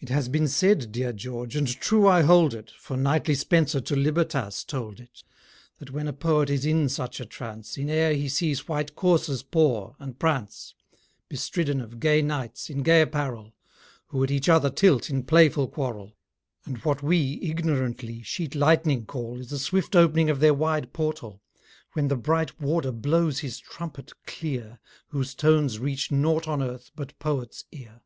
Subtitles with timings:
[0.00, 3.94] It has been said, dear George, and true I hold it, (For knightly Spenser to
[3.94, 5.22] Libertas told it,)
[5.78, 9.44] That when a Poet is in such a trance, In air he sees white coursers
[9.44, 10.74] paw, and prance,
[11.28, 13.52] Bestridden of gay knights, in gay apparel,
[14.08, 16.16] Who at each other tilt in playful quarrel,
[16.64, 21.40] And what we, ignorantly, sheet lightning call, Is the swift opening of their wide portal,
[21.92, 27.16] When the bright warder blows his trumpet clear, Whose tones reach nought on earth but
[27.20, 28.00] Poet's ear.